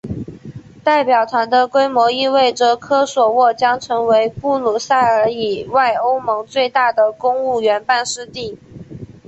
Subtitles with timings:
[0.83, 8.57] 代表团的规模意味着科索沃将成为布鲁塞尔以外欧盟最大的公务员办事地。